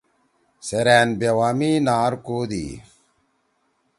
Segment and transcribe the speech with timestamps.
[0.67, 2.67] سیرأن بیوا می نار کودی۔